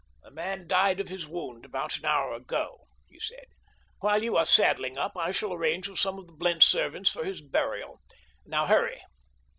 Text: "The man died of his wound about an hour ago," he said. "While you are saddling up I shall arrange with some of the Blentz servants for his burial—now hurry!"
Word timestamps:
"The 0.23 0.31
man 0.31 0.65
died 0.65 0.99
of 0.99 1.09
his 1.09 1.27
wound 1.27 1.63
about 1.63 1.95
an 1.95 2.05
hour 2.05 2.33
ago," 2.33 2.87
he 3.07 3.19
said. 3.19 3.45
"While 3.99 4.23
you 4.23 4.35
are 4.35 4.47
saddling 4.47 4.97
up 4.97 5.15
I 5.15 5.29
shall 5.29 5.53
arrange 5.53 5.87
with 5.87 5.99
some 5.99 6.17
of 6.17 6.25
the 6.25 6.33
Blentz 6.33 6.65
servants 6.65 7.11
for 7.11 7.23
his 7.23 7.43
burial—now 7.43 8.65
hurry!" 8.65 9.03